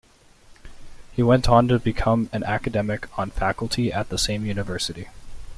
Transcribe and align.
He 1.13 1.21
went 1.21 1.47
on 1.47 1.67
to 1.67 1.77
become 1.77 2.27
an 2.33 2.41
academic 2.43 3.07
on 3.19 3.29
faculty 3.29 3.93
at 3.93 4.09
the 4.09 4.17
same 4.17 4.43
university. 4.47 5.09